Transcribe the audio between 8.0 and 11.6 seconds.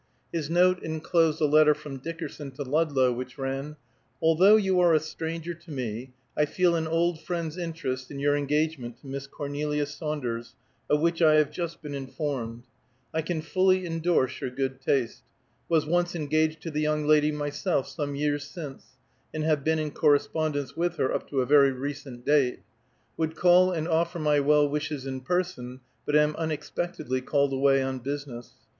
in your engagement to Miss Cornelia Saunders, of which I have